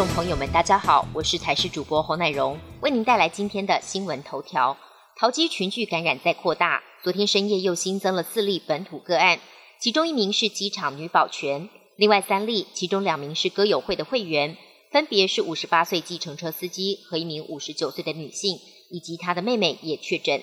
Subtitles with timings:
[0.00, 4.74] 众朋友们，大家好，我是台视主播侯乃荣，为您带来今天的新闻头条。
[5.14, 9.38] 桃机群聚感染在扩大，昨天深夜又新增了四例本土个案，
[9.78, 14.56] 其中一名是机场女保全，另外三例，其中两名是歌友会的会员，
[14.90, 18.56] 分别是五十八岁计程车司机和一名五十九岁的女性，
[18.90, 20.42] 以及她的妹妹也确诊。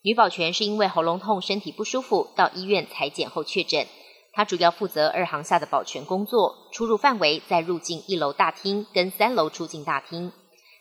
[0.00, 3.86] 女保全是因为喉咙痛、身体不舒服到医院裁检后确诊。
[4.34, 10.32] 他主要负责二航下的保全工作，出入范围在入境一楼大厅跟三楼出境大厅。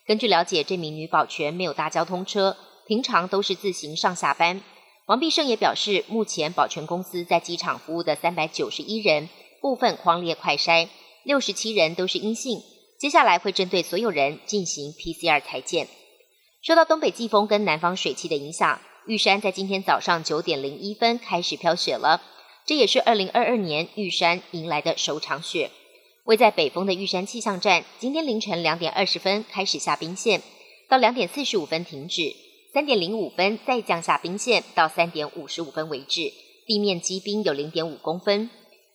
[0.07, 2.57] 根据了解，这名女保全没有搭交通车，
[2.87, 4.61] 平常都是自行上下班。
[5.05, 9.29] 王必胜也表示，目前保全公司在机场服务的三百九十一人，
[9.61, 10.89] 部分框列快筛，
[11.23, 12.59] 六十七人都是阴性。
[12.99, 15.87] 接下来会针对所有人进行 PCR 裁检。
[16.61, 22.21] 受到东北季风跟南方水汽的影响，玉山在今天早上九点零一分开始飘雪了。
[22.65, 25.69] 这也是二零二二年玉山迎来的首场雪。
[26.23, 30.41] 位在北峰的玉山气象站，今天凌晨两点二十分开始下冰线，
[30.87, 32.33] 到两点四十五分停止，
[32.73, 36.31] 三点零五分再降下冰线，到三点五十五分为止，
[36.65, 38.49] 地面积冰有零点五公分。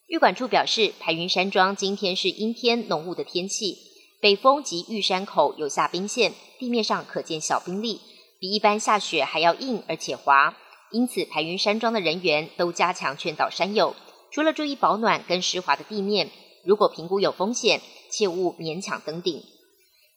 [0.06, 3.77] 玉管处表示，排云山庄今天是阴天浓雾的天气，
[4.23, 8.00] 北峰及玉山口有下冰线，地面上可见小冰粒，
[8.41, 10.56] 比一般下雪还要硬而且滑。
[10.91, 13.94] 因此，排云山庄的人员都加强劝导山友，
[14.31, 16.31] 除了注意保暖跟湿滑的地面，
[16.64, 19.42] 如果评估有风险，切勿勉强登顶。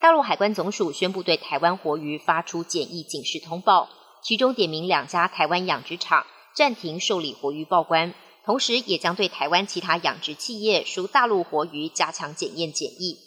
[0.00, 3.88] 大陆海关总署宣布对台湾活鱼发出检疫警示通报，
[4.22, 13.18] 其中点名两家台湾养殖场暂停受理活鱼报关，同时也将对台湾其他养殖企业输大陆活鱼加强检验检疫。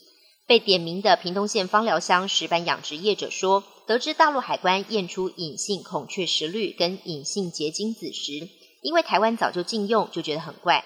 [0.47, 3.63] 被点名的屏东县芳寮乡石板养殖业者说。
[3.87, 8.49] 得知大陆海关验出隐性孔雀石绿跟隐性结晶子时，
[8.81, 10.83] 因为台湾早就禁用，就觉得很怪。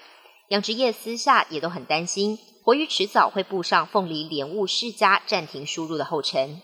[0.50, 6.60] 养殖业私下也都很担心，活鱼迟早会步上凤梨莲雾世家暂停输入的后尘。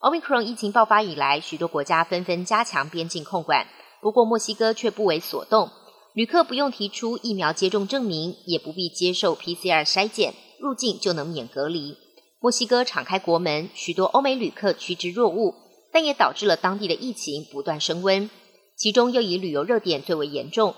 [0.00, 3.68] 奥密克戎疫情爆发以来，许多国家纷纷加强边境控管，
[4.02, 5.70] 不过墨西哥却不为所动，
[6.14, 11.96] 旅客不用提出疫苗接种证明，也不必接受 PCR 筛检，入境就能免隔离。
[12.42, 15.54] 墨西哥敞开国门，许多欧美旅客趋之若鹜，
[15.92, 18.30] 但也导致了当地的疫情不断升温。
[18.76, 20.74] 其中又以旅游热点最为严重。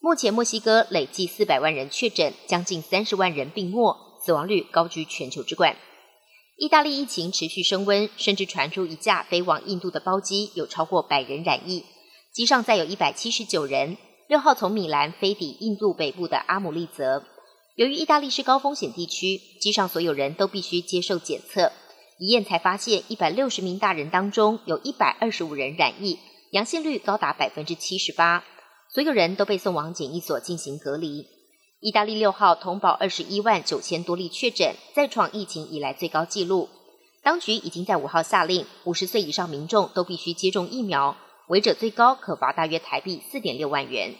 [0.00, 5.76] 目前墨西哥累计四百万人确诊，将近三十万人病末，死亡率高居全球之冠。
[6.56, 11.84] 意大利疫情持续升温，甚至传出一架飞往印度的包机有超过百人染疫，
[12.32, 13.96] 机上载有一百七十九人。
[14.28, 17.24] 六号从米兰飞抵印度北部的阿姆利泽。
[17.80, 21.72] 由于意大利是高风险地区，机上所有人都必须接受检测。
[22.18, 26.18] 一验才发现，一百六十名大人当中，有一百二十五人染疫，
[26.50, 28.44] 阳性率高达百分之七十八。
[28.92, 31.24] 所有人都被送往检疫所进行隔离。
[31.80, 36.68] 意大利六号通报二十一万九千多例确诊，再创疫情以来最高纪录。
[37.22, 41.16] 当局已经在五号下令，五十岁以上民众都必须接种疫苗，
[41.48, 44.16] 违者最高可罚大约台币四点六万元。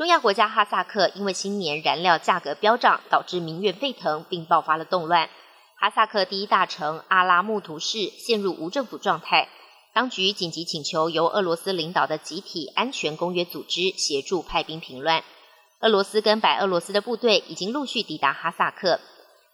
[0.00, 5.28] 中亚国家哈萨克因为新年燃料价格飙涨，导致民怨沸腾，并爆发了动乱。
[5.78, 9.50] 哈萨克第一大城阿拉木图市陷入无政府状态，
[9.92, 15.22] 当局紧急请求由俄罗斯领导的集体安全公约组织协助派兵平乱。
[15.80, 19.00] 俄罗斯跟白俄罗斯的部队已经陆续抵达哈萨克。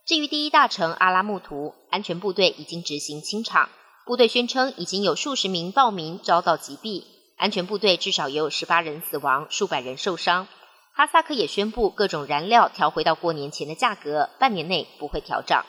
[0.07, 3.69] 至于第一大城阿拉木图，安全部队已经执行清场，
[4.05, 7.16] 部队宣称已经有数十名暴民遭到击毙。
[7.37, 10.49] 安全部队至少也有十八人死亡，数百人受伤。
[10.93, 15.67] 哈萨克也宣布各种燃料调回到过年前的价格，半年内不会调涨。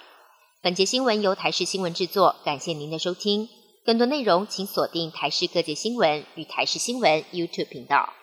[0.62, 3.50] 本节新闻由台视新闻制作，感谢您的收听。
[3.86, 8.14] 更多内容请锁定台视各界新闻与台视新闻 YouTube 频道。